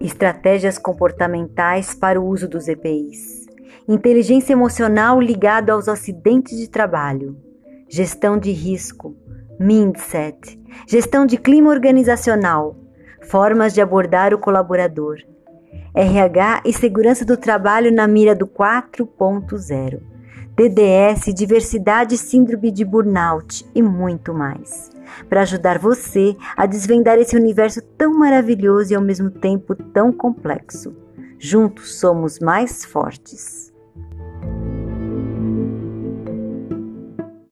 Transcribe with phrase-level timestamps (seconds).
[0.00, 3.46] estratégias comportamentais para o uso dos EPIs,
[3.86, 7.36] inteligência emocional ligada aos acidentes de trabalho,
[7.88, 9.14] gestão de risco,
[9.58, 10.58] mindset,
[10.88, 12.76] gestão de clima organizacional,
[13.22, 15.18] formas de abordar o colaborador,
[15.94, 20.00] RH e segurança do trabalho na mira do 4.0,
[20.56, 24.90] DDS, diversidade, síndrome de burnout e muito mais
[25.28, 30.94] para ajudar você a desvendar esse universo tão maravilhoso e ao mesmo tempo tão complexo.
[31.38, 33.72] Juntos somos mais fortes.